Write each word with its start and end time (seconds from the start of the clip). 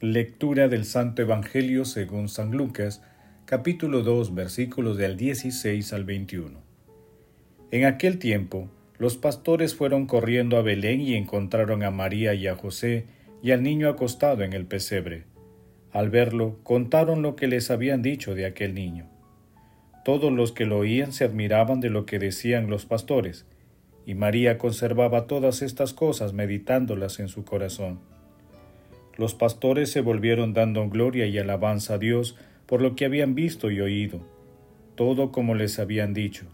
Lectura 0.00 0.68
del 0.68 0.84
Santo 0.84 1.22
Evangelio 1.22 1.84
según 1.84 2.28
San 2.28 2.52
Lucas, 2.52 3.02
capítulo 3.46 4.04
2, 4.04 4.32
versículos 4.32 4.96
del 4.96 5.16
16 5.16 5.92
al 5.92 6.04
21. 6.04 6.60
En 7.72 7.84
aquel 7.84 8.20
tiempo, 8.20 8.70
los 8.96 9.16
pastores 9.16 9.74
fueron 9.74 10.06
corriendo 10.06 10.56
a 10.56 10.62
Belén 10.62 11.00
y 11.00 11.16
encontraron 11.16 11.82
a 11.82 11.90
María 11.90 12.32
y 12.34 12.46
a 12.46 12.54
José 12.54 13.06
y 13.42 13.50
al 13.50 13.64
niño 13.64 13.88
acostado 13.88 14.44
en 14.44 14.52
el 14.52 14.66
pesebre. 14.66 15.24
Al 15.90 16.10
verlo, 16.10 16.60
contaron 16.62 17.20
lo 17.20 17.34
que 17.34 17.48
les 17.48 17.68
habían 17.72 18.00
dicho 18.00 18.36
de 18.36 18.46
aquel 18.46 18.74
niño. 18.74 19.08
Todos 20.04 20.32
los 20.32 20.52
que 20.52 20.64
lo 20.64 20.78
oían 20.78 21.10
se 21.10 21.24
admiraban 21.24 21.80
de 21.80 21.90
lo 21.90 22.06
que 22.06 22.20
decían 22.20 22.70
los 22.70 22.86
pastores, 22.86 23.46
y 24.06 24.14
María 24.14 24.58
conservaba 24.58 25.26
todas 25.26 25.60
estas 25.60 25.92
cosas 25.92 26.34
meditándolas 26.34 27.18
en 27.18 27.26
su 27.26 27.44
corazón. 27.44 27.98
Los 29.18 29.34
pastores 29.34 29.90
se 29.90 30.00
volvieron 30.00 30.54
dando 30.54 30.88
gloria 30.88 31.26
y 31.26 31.36
alabanza 31.38 31.94
a 31.94 31.98
Dios 31.98 32.36
por 32.66 32.80
lo 32.80 32.94
que 32.94 33.04
habían 33.04 33.34
visto 33.34 33.70
y 33.70 33.80
oído, 33.80 34.20
todo 34.94 35.32
como 35.32 35.56
les 35.56 35.80
habían 35.80 36.14
dicho. 36.14 36.46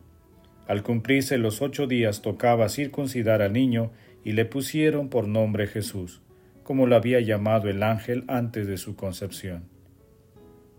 Al 0.66 0.82
cumplirse 0.82 1.36
los 1.36 1.60
ocho 1.60 1.86
días 1.86 2.22
tocaba 2.22 2.70
circuncidar 2.70 3.42
al 3.42 3.52
niño 3.52 3.90
y 4.24 4.32
le 4.32 4.46
pusieron 4.46 5.10
por 5.10 5.28
nombre 5.28 5.66
Jesús, 5.66 6.22
como 6.62 6.86
lo 6.86 6.96
había 6.96 7.20
llamado 7.20 7.68
el 7.68 7.82
ángel 7.82 8.24
antes 8.28 8.66
de 8.66 8.78
su 8.78 8.96
concepción. 8.96 9.64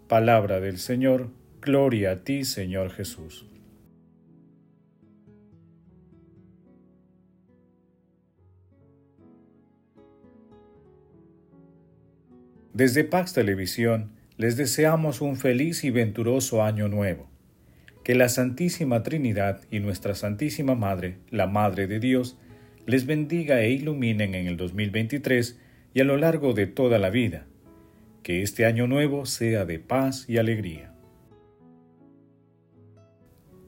Palabra 0.07 0.59
del 0.59 0.79
Señor, 0.79 1.29
gloria 1.61 2.11
a 2.11 2.23
ti 2.23 2.45
Señor 2.45 2.89
Jesús. 2.89 3.45
Desde 12.75 13.05
Pax 13.05 13.31
Televisión 13.31 14.11
les 14.35 14.57
deseamos 14.57 15.21
un 15.21 15.37
feliz 15.37 15.85
y 15.85 15.91
venturoso 15.91 16.61
año 16.61 16.89
nuevo. 16.89 17.29
Que 18.03 18.15
la 18.15 18.27
Santísima 18.27 19.01
Trinidad 19.01 19.61
y 19.71 19.79
nuestra 19.79 20.13
Santísima 20.13 20.75
Madre, 20.75 21.19
la 21.29 21.47
Madre 21.47 21.87
de 21.87 22.01
Dios, 22.01 22.37
les 22.85 23.05
bendiga 23.05 23.61
e 23.61 23.71
iluminen 23.71 24.35
en 24.35 24.47
el 24.47 24.57
2023 24.57 25.57
y 25.93 26.01
a 26.01 26.03
lo 26.03 26.17
largo 26.17 26.51
de 26.51 26.67
toda 26.67 26.99
la 26.99 27.09
vida. 27.09 27.45
Que 28.23 28.41
este 28.41 28.65
año 28.65 28.87
nuevo 28.87 29.25
sea 29.25 29.63
de 29.63 29.79
paz 29.79 30.25
y 30.27 30.37
alegría. 30.37 30.93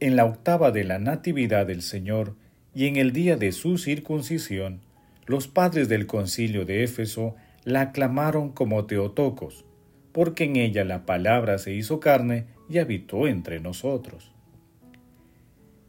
En 0.02 0.18
la 0.18 0.26
octava 0.26 0.72
de 0.72 0.84
la 0.84 1.00
Natividad 1.00 1.66
del 1.66 1.82
Señor 1.82 2.36
y 2.76 2.88
en 2.88 2.98
el 2.98 3.14
día 3.14 3.38
de 3.38 3.54
su 3.54 3.78
circuncisión, 3.78 4.82
los 5.28 5.48
padres 5.48 5.88
del 5.88 6.08
concilio 6.08 6.66
de 6.66 6.84
Éfeso 6.84 7.38
la 7.68 7.82
aclamaron 7.82 8.54
como 8.54 8.86
Teotocos, 8.86 9.66
porque 10.14 10.46
en 10.46 10.56
ella 10.56 10.86
la 10.86 11.06
palabra 11.06 11.58
se 11.58 11.74
hizo 11.74 12.00
carne 12.00 12.46
y 12.70 12.78
habitó 12.78 13.28
entre 13.28 13.60
nosotros. 13.60 14.32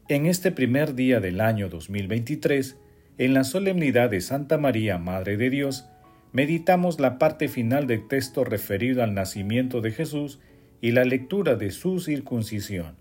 En 0.09 0.25
este 0.25 0.51
primer 0.51 0.93
día 0.93 1.21
del 1.21 1.39
año 1.39 1.69
2023, 1.69 2.75
en 3.17 3.33
la 3.33 3.45
solemnidad 3.45 4.09
de 4.09 4.19
Santa 4.19 4.57
María, 4.57 4.97
Madre 4.97 5.37
de 5.37 5.49
Dios, 5.49 5.87
meditamos 6.33 6.99
la 6.99 7.17
parte 7.17 7.47
final 7.47 7.87
del 7.87 8.09
texto 8.09 8.43
referido 8.43 9.01
al 9.01 9.13
nacimiento 9.13 9.79
de 9.79 9.91
Jesús 9.91 10.41
y 10.81 10.91
la 10.91 11.05
lectura 11.05 11.55
de 11.55 11.71
su 11.71 12.01
circuncisión. 12.01 12.97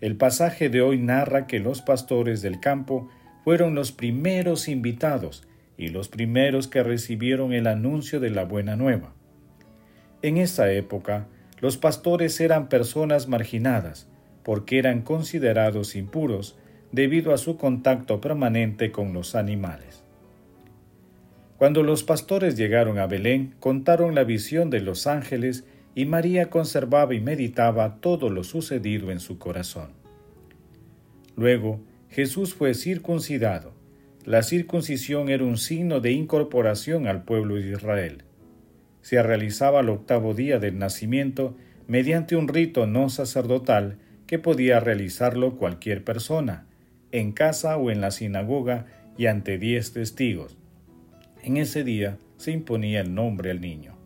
El 0.00 0.16
pasaje 0.16 0.70
de 0.70 0.80
hoy 0.80 0.96
narra 0.96 1.46
que 1.46 1.58
los 1.58 1.82
pastores 1.82 2.40
del 2.40 2.60
campo 2.60 3.10
fueron 3.44 3.74
los 3.74 3.92
primeros 3.92 4.68
invitados 4.68 5.46
y 5.80 5.88
los 5.88 6.08
primeros 6.08 6.68
que 6.68 6.82
recibieron 6.82 7.54
el 7.54 7.66
anuncio 7.66 8.20
de 8.20 8.28
la 8.28 8.44
buena 8.44 8.76
nueva. 8.76 9.14
En 10.20 10.36
esa 10.36 10.70
época, 10.70 11.26
los 11.58 11.78
pastores 11.78 12.38
eran 12.40 12.68
personas 12.68 13.28
marginadas, 13.28 14.06
porque 14.42 14.78
eran 14.78 15.00
considerados 15.00 15.96
impuros 15.96 16.58
debido 16.92 17.32
a 17.32 17.38
su 17.38 17.56
contacto 17.56 18.20
permanente 18.20 18.92
con 18.92 19.14
los 19.14 19.34
animales. 19.34 20.04
Cuando 21.56 21.82
los 21.82 22.04
pastores 22.04 22.58
llegaron 22.58 22.98
a 22.98 23.06
Belén, 23.06 23.54
contaron 23.58 24.14
la 24.14 24.24
visión 24.24 24.68
de 24.68 24.80
los 24.80 25.06
ángeles 25.06 25.64
y 25.94 26.04
María 26.04 26.50
conservaba 26.50 27.14
y 27.14 27.20
meditaba 27.20 27.96
todo 28.00 28.28
lo 28.28 28.44
sucedido 28.44 29.10
en 29.10 29.20
su 29.20 29.38
corazón. 29.38 29.92
Luego, 31.36 31.80
Jesús 32.10 32.54
fue 32.54 32.74
circuncidado 32.74 33.79
la 34.24 34.42
circuncisión 34.42 35.30
era 35.30 35.44
un 35.44 35.56
signo 35.56 36.00
de 36.00 36.12
incorporación 36.12 37.06
al 37.06 37.24
pueblo 37.24 37.54
de 37.54 37.70
Israel. 37.70 38.24
Se 39.00 39.22
realizaba 39.22 39.80
al 39.80 39.88
octavo 39.88 40.34
día 40.34 40.58
del 40.58 40.78
nacimiento 40.78 41.56
mediante 41.88 42.36
un 42.36 42.46
rito 42.46 42.86
no 42.86 43.08
sacerdotal 43.08 43.96
que 44.26 44.38
podía 44.38 44.78
realizarlo 44.78 45.56
cualquier 45.56 46.04
persona, 46.04 46.66
en 47.12 47.32
casa 47.32 47.76
o 47.78 47.90
en 47.90 48.00
la 48.00 48.10
sinagoga 48.10 48.86
y 49.16 49.26
ante 49.26 49.58
diez 49.58 49.92
testigos. 49.92 50.56
En 51.42 51.56
ese 51.56 51.82
día 51.82 52.18
se 52.36 52.52
imponía 52.52 53.00
el 53.00 53.14
nombre 53.14 53.50
al 53.50 53.60
niño. 53.60 53.96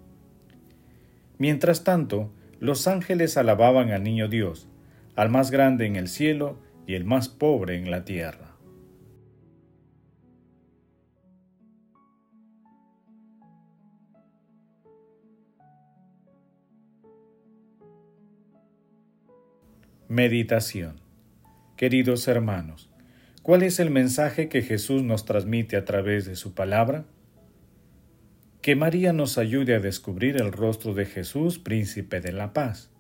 Mientras 1.39 1.83
tanto, 1.83 2.33
los 2.61 2.87
ángeles 2.87 3.37
alababan 3.37 3.91
al 3.91 4.05
niño 4.05 4.29
Dios, 4.29 4.69
al 5.17 5.29
más 5.29 5.51
grande 5.51 5.87
en 5.87 5.97
el 5.97 6.09
cielo 6.09 6.57
y 6.87 6.95
el 6.95 7.05
más 7.05 7.29
pobre 7.29 7.77
en 7.77 7.91
la 7.91 8.05
tierra. 8.05 8.54
Meditación 20.15 21.01
Queridos 21.77 22.29
hermanos, 22.29 22.89
¿cuál 23.43 23.65
es 23.65 23.81
el 23.81 23.91
mensaje 23.91 24.49
que 24.49 24.63
Jesús 24.63 25.03
nos 25.03 25.25
transmite 25.25 25.77
a 25.77 25.85
través 25.85 26.25
de 26.25 26.37
su 26.37 26.55
palabra? 26.55 27.05
Que 28.63 28.77
María 28.77 29.13
nos 29.13 29.39
ayude 29.39 29.75
a 29.75 29.81
descubrir 29.81 30.37
el 30.37 30.53
rostro 30.53 30.95
de 30.95 31.05
Jesús, 31.05 31.59
príncipe 31.59 32.21
de 32.21 32.31
la 32.31 32.53
paz. 32.53 32.93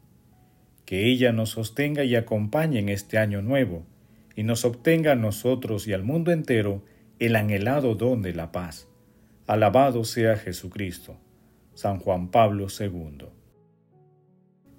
Que 0.86 1.06
ella 1.06 1.30
nos 1.30 1.50
sostenga 1.50 2.02
y 2.02 2.16
acompañe 2.16 2.80
en 2.80 2.88
este 2.88 3.18
año 3.18 3.42
nuevo 3.42 3.86
y 4.34 4.42
nos 4.42 4.64
obtenga 4.64 5.12
a 5.12 5.14
nosotros 5.14 5.86
y 5.86 5.92
al 5.92 6.02
mundo 6.02 6.32
entero 6.32 6.84
el 7.20 7.36
anhelado 7.36 7.94
don 7.94 8.22
de 8.22 8.34
la 8.34 8.50
paz. 8.50 8.88
Alabado 9.46 10.02
sea 10.02 10.36
Jesucristo. 10.36 11.16
San 11.74 12.00
Juan 12.00 12.32
Pablo 12.32 12.66
II. 12.76 13.33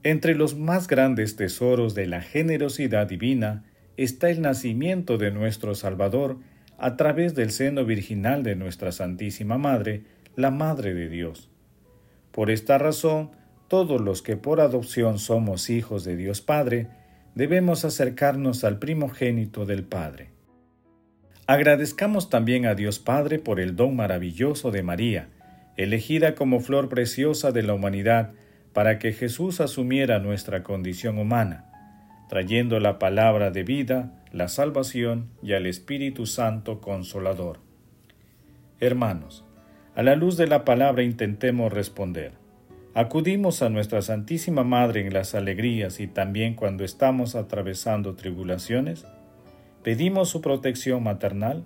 Entre 0.06 0.36
los 0.36 0.56
más 0.56 0.88
grandes 0.88 1.35
tesoros 1.35 1.96
de 1.96 2.06
la 2.06 2.22
generosidad 2.22 3.08
divina 3.08 3.64
está 3.97 4.29
el 4.29 4.40
nacimiento 4.40 5.18
de 5.18 5.32
nuestro 5.32 5.74
Salvador 5.74 6.38
a 6.78 6.96
través 6.96 7.34
del 7.34 7.50
seno 7.50 7.85
virginal 7.85 8.44
de 8.44 8.56
nuestra 8.56 8.91
Santísima 8.91 9.58
Madre, 9.58 10.03
la 10.35 10.52
Madre 10.52 10.94
de 10.94 11.09
Dios. 11.09 11.50
Por 12.32 12.52
esta 12.52 12.78
razón, 12.78 13.32
todos 13.68 14.00
los 14.00 14.22
que 14.22 14.38
por 14.38 14.62
adopción 14.62 15.18
somos 15.18 15.72
hijos 15.72 16.03
de 16.03 16.16
Dios 16.16 16.40
Padre, 16.40 16.88
debemos 17.34 17.84
acercarnos 17.84 18.64
al 18.64 18.78
primogénito 18.78 19.66
del 19.66 19.85
Padre. 19.85 20.29
Agradezcamos 21.47 22.29
también 22.29 22.68
a 22.68 22.76
Dios 22.76 23.00
Padre 23.00 23.40
por 23.40 23.59
el 23.59 23.76
don 23.76 23.96
maravilloso 23.96 24.70
de 24.70 24.84
María, 24.84 25.29
elegida 25.78 26.35
como 26.35 26.59
flor 26.59 26.90
preciosa 26.90 27.52
de 27.52 27.64
la 27.64 27.74
humanidad, 27.74 28.34
para 28.76 29.00
que 29.00 29.14
Jesús 29.14 29.62
asumiera 29.62 30.20
nuestra 30.20 30.62
condición 30.62 31.18
humana, 31.18 31.64
trayendo 32.28 32.82
la 32.82 33.00
palabra 33.00 33.50
de 33.50 33.64
vida, 33.64 34.12
la 34.34 34.50
salvación 34.50 35.30
y 35.42 35.54
al 35.54 35.66
Espíritu 35.66 36.26
Santo 36.26 36.82
consolador. 36.82 37.60
Hermanos, 38.82 39.46
a 39.96 40.04
la 40.04 40.18
luz 40.18 40.36
de 40.36 40.48
la 40.48 40.66
palabra 40.66 41.04
intentemos 41.04 41.72
responder. 41.72 42.34
Acudimos 42.94 43.62
a 43.62 43.70
nuestra 43.70 44.02
Santísima 44.02 44.66
Madre 44.66 45.08
en 45.08 45.14
las 45.14 45.36
alegrías 45.36 46.02
y 46.02 46.08
también 46.08 46.54
cuando 46.54 46.84
estamos 46.84 47.36
atravesando 47.36 48.16
tribulaciones. 48.16 49.06
Pedimos 49.84 50.28
su 50.28 50.42
protección 50.42 51.02
maternal. 51.02 51.64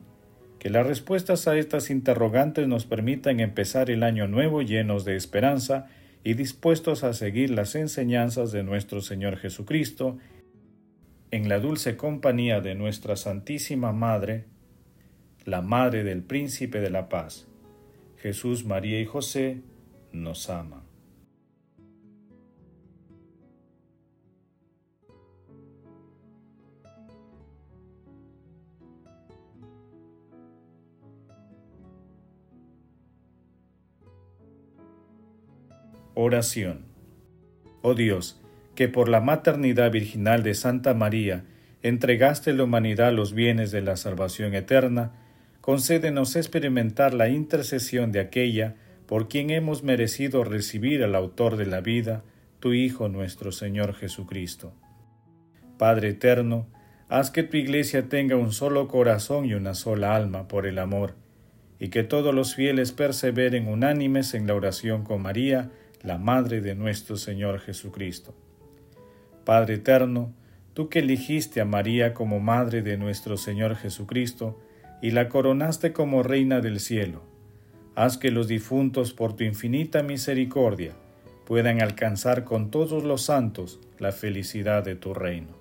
Que 0.59 0.69
las 0.69 0.85
respuestas 0.85 1.47
a 1.47 1.57
estas 1.57 1.89
interrogantes 1.89 2.67
nos 2.67 2.85
permitan 2.85 3.39
empezar 3.39 3.89
el 3.89 4.03
año 4.03 4.27
nuevo 4.27 4.61
llenos 4.61 5.05
de 5.05 5.15
esperanza 5.15 5.87
y 6.23 6.33
dispuestos 6.33 7.03
a 7.03 7.13
seguir 7.13 7.49
las 7.49 7.75
enseñanzas 7.75 8.51
de 8.51 8.63
nuestro 8.63 9.01
Señor 9.01 9.37
Jesucristo, 9.37 10.17
en 11.31 11.47
la 11.47 11.59
dulce 11.59 11.95
compañía 11.95 12.59
de 12.59 12.75
nuestra 12.75 13.15
Santísima 13.15 13.93
Madre, 13.93 14.45
la 15.45 15.61
Madre 15.61 16.03
del 16.03 16.23
Príncipe 16.23 16.79
de 16.79 16.89
la 16.89 17.07
Paz. 17.07 17.47
Jesús, 18.17 18.65
María 18.65 18.99
y 18.99 19.05
José 19.05 19.61
nos 20.11 20.49
ama. 20.49 20.88
Oración. 36.21 36.81
Oh 37.81 37.93
Dios, 37.93 38.41
que 38.75 38.89
por 38.89 39.07
la 39.07 39.21
maternidad 39.21 39.89
virginal 39.89 40.43
de 40.43 40.53
Santa 40.53 40.93
María 40.93 41.45
entregaste 41.81 42.51
a 42.51 42.53
la 42.55 42.65
humanidad 42.65 43.13
los 43.13 43.31
bienes 43.31 43.71
de 43.71 43.81
la 43.81 43.95
salvación 43.95 44.53
eterna, 44.53 45.13
concédenos 45.61 46.35
experimentar 46.35 47.13
la 47.13 47.29
intercesión 47.29 48.11
de 48.11 48.19
aquella 48.19 48.75
por 49.05 49.29
quien 49.29 49.49
hemos 49.49 49.81
merecido 49.81 50.43
recibir 50.43 51.05
al 51.05 51.15
autor 51.15 51.55
de 51.55 51.67
la 51.67 51.79
vida, 51.79 52.25
tu 52.59 52.73
Hijo 52.73 53.07
nuestro 53.07 53.53
Señor 53.53 53.93
Jesucristo. 53.93 54.73
Padre 55.77 56.09
eterno, 56.09 56.67
haz 57.07 57.31
que 57.31 57.43
tu 57.43 57.55
iglesia 57.55 58.09
tenga 58.09 58.35
un 58.35 58.51
solo 58.51 58.89
corazón 58.89 59.45
y 59.45 59.53
una 59.53 59.73
sola 59.73 60.17
alma 60.17 60.49
por 60.49 60.67
el 60.67 60.79
amor, 60.79 61.15
y 61.79 61.87
que 61.87 62.03
todos 62.03 62.35
los 62.35 62.55
fieles 62.55 62.91
perseveren 62.91 63.69
unánimes 63.69 64.33
en 64.33 64.47
la 64.47 64.55
oración 64.55 65.05
con 65.05 65.21
María, 65.21 65.71
la 66.01 66.17
Madre 66.17 66.61
de 66.61 66.75
nuestro 66.75 67.17
Señor 67.17 67.59
Jesucristo. 67.59 68.33
Padre 69.45 69.75
eterno, 69.75 70.33
tú 70.73 70.89
que 70.89 70.99
eligiste 70.99 71.59
a 71.59 71.65
María 71.65 72.13
como 72.13 72.39
Madre 72.39 72.81
de 72.81 72.97
nuestro 72.97 73.35
Señor 73.35 73.75
Jesucristo 73.75 74.59
y 75.01 75.11
la 75.11 75.27
coronaste 75.27 75.91
como 75.91 76.23
Reina 76.23 76.61
del 76.61 76.79
cielo, 76.79 77.23
haz 77.95 78.17
que 78.17 78.31
los 78.31 78.47
difuntos 78.47 79.13
por 79.13 79.35
tu 79.35 79.43
infinita 79.43 80.03
misericordia 80.03 80.93
puedan 81.45 81.81
alcanzar 81.81 82.43
con 82.43 82.71
todos 82.71 83.03
los 83.03 83.23
santos 83.23 83.79
la 83.97 84.11
felicidad 84.11 84.83
de 84.83 84.95
tu 84.95 85.13
reino. 85.13 85.57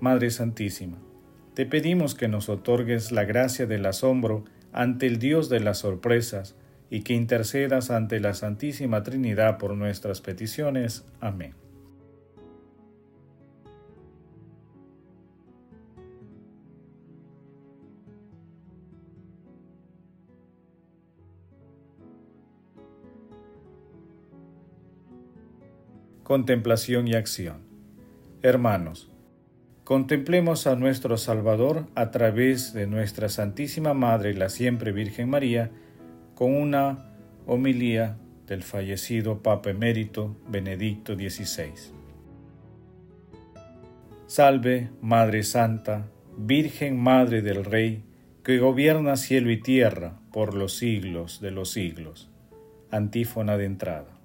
Madre 0.00 0.30
Santísima, 0.30 0.98
te 1.54 1.66
pedimos 1.66 2.14
que 2.14 2.28
nos 2.28 2.48
otorgues 2.48 3.12
la 3.12 3.24
gracia 3.24 3.66
del 3.66 3.84
asombro 3.84 4.44
ante 4.72 5.06
el 5.06 5.18
Dios 5.18 5.50
de 5.50 5.60
las 5.60 5.78
sorpresas, 5.78 6.54
y 6.92 7.00
que 7.00 7.14
intercedas 7.14 7.90
ante 7.90 8.20
la 8.20 8.34
Santísima 8.34 9.02
Trinidad 9.02 9.56
por 9.56 9.74
nuestras 9.74 10.20
peticiones. 10.20 11.06
Amén. 11.20 11.54
Contemplación 26.22 27.08
y 27.08 27.14
acción. 27.14 27.62
Hermanos, 28.42 29.10
contemplemos 29.84 30.66
a 30.66 30.76
nuestro 30.76 31.16
Salvador 31.16 31.86
a 31.94 32.10
través 32.10 32.74
de 32.74 32.86
nuestra 32.86 33.30
Santísima 33.30 33.94
Madre, 33.94 34.34
la 34.34 34.50
siempre 34.50 34.92
Virgen 34.92 35.30
María, 35.30 35.70
con 36.34 36.54
una 36.54 37.12
homilía 37.46 38.16
del 38.46 38.62
fallecido 38.62 39.42
Papa 39.42 39.70
Emérito 39.70 40.36
Benedicto 40.48 41.14
XVI. 41.14 41.72
Salve, 44.26 44.90
Madre 45.00 45.42
Santa, 45.42 46.08
Virgen 46.36 46.98
Madre 46.98 47.42
del 47.42 47.64
Rey, 47.64 48.02
que 48.42 48.58
gobierna 48.58 49.16
cielo 49.16 49.50
y 49.50 49.60
tierra 49.60 50.20
por 50.32 50.54
los 50.54 50.76
siglos 50.76 51.40
de 51.40 51.50
los 51.50 51.70
siglos. 51.70 52.30
Antífona 52.90 53.56
de 53.56 53.66
entrada. 53.66 54.18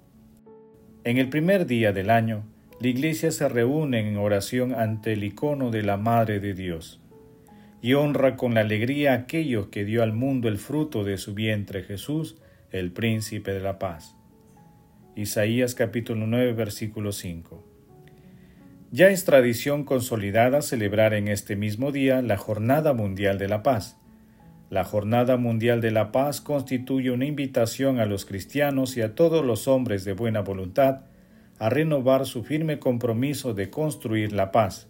En 1.04 1.18
el 1.18 1.28
primer 1.28 1.66
día 1.66 1.92
del 1.92 2.10
año, 2.10 2.44
la 2.80 2.88
Iglesia 2.88 3.30
se 3.30 3.48
reúne 3.48 4.08
en 4.08 4.16
oración 4.16 4.74
ante 4.74 5.12
el 5.12 5.24
icono 5.24 5.70
de 5.70 5.82
la 5.82 5.96
Madre 5.96 6.40
de 6.40 6.54
Dios 6.54 7.00
y 7.80 7.94
honra 7.94 8.36
con 8.36 8.54
la 8.54 8.60
alegría 8.60 9.12
a 9.12 9.16
aquellos 9.16 9.68
que 9.68 9.84
dio 9.84 10.02
al 10.02 10.12
mundo 10.12 10.48
el 10.48 10.58
fruto 10.58 11.04
de 11.04 11.16
su 11.18 11.34
vientre 11.34 11.82
Jesús, 11.82 12.36
el 12.70 12.92
príncipe 12.92 13.52
de 13.52 13.60
la 13.60 13.78
paz. 13.78 14.16
Isaías 15.14 15.74
capítulo 15.74 16.26
9 16.26 16.52
versículo 16.52 17.12
5. 17.12 17.64
Ya 18.90 19.10
es 19.10 19.24
tradición 19.24 19.84
consolidada 19.84 20.62
celebrar 20.62 21.12
en 21.12 21.28
este 21.28 21.56
mismo 21.56 21.92
día 21.92 22.22
la 22.22 22.36
Jornada 22.36 22.94
Mundial 22.94 23.36
de 23.38 23.48
la 23.48 23.62
Paz. 23.62 23.98
La 24.70 24.84
Jornada 24.84 25.36
Mundial 25.36 25.80
de 25.80 25.90
la 25.90 26.10
Paz 26.10 26.40
constituye 26.40 27.10
una 27.10 27.26
invitación 27.26 28.00
a 28.00 28.06
los 28.06 28.24
cristianos 28.24 28.96
y 28.96 29.02
a 29.02 29.14
todos 29.14 29.44
los 29.44 29.68
hombres 29.68 30.04
de 30.04 30.14
buena 30.14 30.40
voluntad 30.40 31.02
a 31.58 31.68
renovar 31.68 32.26
su 32.26 32.44
firme 32.44 32.78
compromiso 32.78 33.54
de 33.54 33.70
construir 33.70 34.32
la 34.32 34.52
paz. 34.52 34.88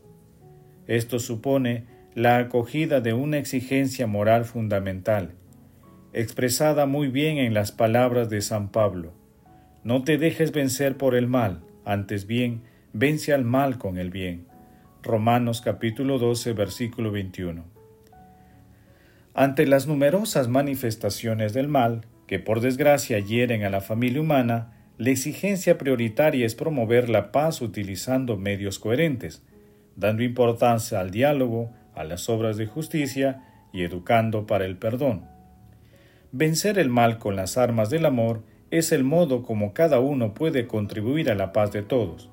Esto 0.86 1.18
supone 1.18 1.86
la 2.18 2.38
acogida 2.38 3.00
de 3.00 3.12
una 3.12 3.38
exigencia 3.38 4.08
moral 4.08 4.44
fundamental, 4.44 5.34
expresada 6.12 6.84
muy 6.84 7.06
bien 7.06 7.38
en 7.38 7.54
las 7.54 7.70
palabras 7.70 8.28
de 8.28 8.40
San 8.40 8.72
Pablo. 8.72 9.12
No 9.84 10.02
te 10.02 10.18
dejes 10.18 10.50
vencer 10.50 10.96
por 10.96 11.14
el 11.14 11.28
mal, 11.28 11.60
antes 11.84 12.26
bien, 12.26 12.62
vence 12.92 13.32
al 13.32 13.44
mal 13.44 13.78
con 13.78 13.98
el 13.98 14.10
bien. 14.10 14.46
Romanos 15.00 15.60
capítulo 15.60 16.18
12, 16.18 16.54
versículo 16.54 17.12
21. 17.12 17.64
Ante 19.32 19.64
las 19.68 19.86
numerosas 19.86 20.48
manifestaciones 20.48 21.52
del 21.52 21.68
mal, 21.68 22.04
que 22.26 22.40
por 22.40 22.60
desgracia 22.60 23.20
hieren 23.20 23.62
a 23.62 23.70
la 23.70 23.80
familia 23.80 24.22
humana, 24.22 24.72
la 24.96 25.10
exigencia 25.10 25.78
prioritaria 25.78 26.44
es 26.44 26.56
promover 26.56 27.08
la 27.08 27.30
paz 27.30 27.62
utilizando 27.62 28.36
medios 28.36 28.80
coherentes, 28.80 29.44
dando 29.94 30.24
importancia 30.24 30.98
al 30.98 31.12
diálogo, 31.12 31.70
a 31.98 32.04
las 32.04 32.28
obras 32.28 32.56
de 32.56 32.66
justicia 32.66 33.42
y 33.72 33.82
educando 33.82 34.46
para 34.46 34.64
el 34.64 34.76
perdón. 34.76 35.26
Vencer 36.32 36.78
el 36.78 36.88
mal 36.88 37.18
con 37.18 37.36
las 37.36 37.58
armas 37.58 37.90
del 37.90 38.06
amor 38.06 38.42
es 38.70 38.92
el 38.92 39.04
modo 39.04 39.42
como 39.42 39.72
cada 39.72 39.98
uno 39.98 40.34
puede 40.34 40.66
contribuir 40.66 41.30
a 41.30 41.34
la 41.34 41.52
paz 41.52 41.72
de 41.72 41.82
todos. 41.82 42.30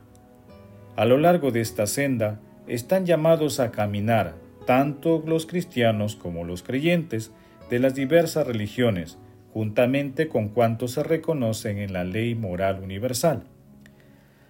A 0.96 1.06
lo 1.06 1.18
largo 1.18 1.52
de 1.52 1.62
esta 1.62 1.88
senda 1.88 2.40
están 2.68 3.06
llamados 3.06 3.60
a 3.60 3.72
caminar 3.72 4.36
tanto 4.66 5.24
los 5.26 5.46
cristianos 5.46 6.16
como 6.16 6.44
los 6.44 6.64
creyentes 6.64 7.32
de 7.70 7.80
las 7.80 7.96
diversas 7.96 8.48
religiones, 8.48 9.18
juntamente 9.54 10.28
con 10.28 10.50
cuantos 10.50 10.92
se 10.92 11.04
reconocen 11.04 11.78
en 11.78 11.94
la 11.94 12.04
ley 12.04 12.36
moral 12.36 12.82
universal. 12.84 13.44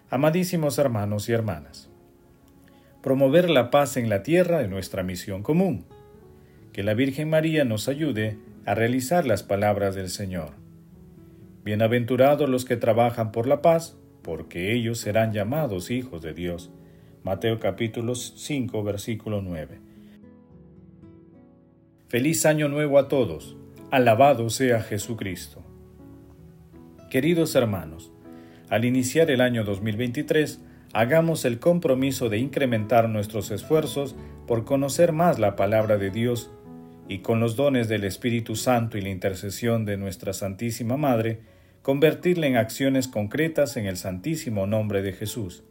Amadísimos 0.10 0.77
hermanos 0.77 1.29
y 1.29 1.34
hermanas, 1.34 1.89
promover 3.05 3.51
la 3.51 3.69
paz 3.69 3.97
en 3.97 4.09
la 4.09 4.24
tierra 4.24 4.63
es 4.63 4.67
nuestra 4.67 5.03
misión 5.03 5.43
común. 5.43 5.85
Que 6.74 6.81
la 6.81 6.95
Virgen 6.95 7.29
María 7.29 7.63
nos 7.63 7.88
ayude 7.88 8.39
a 8.65 8.74
realizar 8.74 9.27
las 9.27 9.43
palabras 9.43 9.93
del 9.93 10.09
Señor. 10.09 10.53
Bienaventurados 11.63 12.50
los 12.50 12.65
que 12.65 12.77
trabajan 12.77 13.31
por 13.31 13.45
la 13.45 13.62
paz, 13.62 13.95
porque 14.24 14.74
ellos 14.74 14.97
serán 14.97 15.33
llamados 15.33 15.91
hijos 15.91 16.24
de 16.24 16.33
Dios. 16.33 16.71
Mateo 17.24 17.59
capítulo 17.59 18.15
5 18.15 18.83
versículo 18.83 19.39
9. 19.39 19.77
Feliz 22.07 22.43
año 22.47 22.69
nuevo 22.69 22.97
a 22.97 23.07
todos. 23.07 23.55
Alabado 23.91 24.50
sea 24.50 24.81
Jesucristo. 24.81 25.62
Queridos 27.12 27.53
hermanos, 27.53 28.12
al 28.67 28.83
iniciar 28.83 29.29
el 29.29 29.41
año 29.41 29.63
2023, 29.63 30.59
hagamos 30.95 31.43
el 31.43 31.59
compromiso 31.59 32.29
de 32.29 32.37
incrementar 32.37 33.09
nuestros 33.09 33.51
esfuerzos 33.51 34.15
por 34.47 34.63
conocer 34.63 35.11
más 35.11 35.39
la 35.39 35.57
palabra 35.57 35.97
de 35.97 36.09
Dios 36.09 36.51
y 37.09 37.19
con 37.19 37.41
los 37.41 37.57
dones 37.57 37.89
del 37.89 38.05
Espíritu 38.05 38.55
Santo 38.55 38.97
y 38.97 39.01
la 39.01 39.09
intercesión 39.09 39.83
de 39.83 39.97
nuestra 39.97 40.31
Santísima 40.31 40.95
Madre, 40.95 41.41
convertirla 41.81 42.47
en 42.47 42.55
acciones 42.55 43.09
concretas 43.09 43.75
en 43.75 43.87
el 43.87 43.97
santísimo 43.97 44.67
nombre 44.67 45.01
de 45.01 45.11
Jesús. 45.11 45.65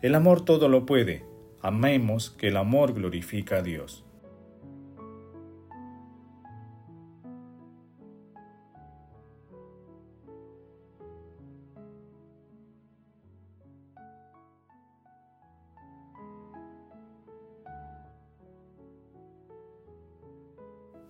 El 0.00 0.14
amor 0.14 0.46
todo 0.46 0.70
lo 0.70 0.86
puede. 0.86 1.24
Amemos 1.60 2.30
que 2.30 2.48
el 2.48 2.56
amor 2.56 2.94
glorifica 2.94 3.56
a 3.56 3.62
Dios. 3.62 4.03